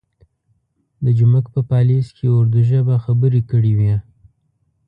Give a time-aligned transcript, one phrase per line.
[1.03, 3.95] د جومک په پالیز کې اردو ژبه خبرې کړې وې.